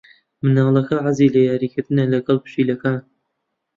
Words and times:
منداڵەکە 0.41 0.97
حەزی 1.05 1.33
لە 1.35 1.41
یاریکردنە 1.49 2.03
لەگەڵ 2.13 2.37
پشیلەکان. 2.43 2.99